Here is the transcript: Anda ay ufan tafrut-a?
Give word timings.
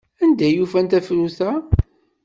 Anda 0.23 0.45
ay 0.47 0.59
ufan 0.63 0.87
tafrut-a? 0.87 1.51